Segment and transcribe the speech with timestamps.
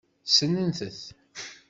[0.29, 0.99] Ssnent-t.